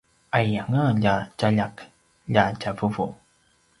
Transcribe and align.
aiyanga 0.37 0.83
lja 0.95 1.13
tjaljak 1.37 1.75
lja 2.33 2.43
tjavuvu! 2.59 3.07